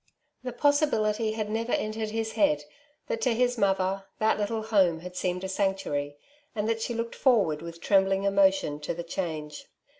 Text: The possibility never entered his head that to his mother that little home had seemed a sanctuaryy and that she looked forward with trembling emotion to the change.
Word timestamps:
The 0.43 0.51
possibility 0.51 1.35
never 1.43 1.73
entered 1.73 2.09
his 2.09 2.31
head 2.31 2.63
that 3.05 3.21
to 3.21 3.35
his 3.35 3.55
mother 3.55 4.05
that 4.17 4.39
little 4.39 4.63
home 4.63 5.01
had 5.01 5.15
seemed 5.15 5.43
a 5.43 5.47
sanctuaryy 5.47 6.15
and 6.55 6.67
that 6.67 6.81
she 6.81 6.95
looked 6.95 7.13
forward 7.13 7.61
with 7.61 7.79
trembling 7.81 8.23
emotion 8.23 8.79
to 8.79 8.95
the 8.95 9.03
change. 9.03 9.67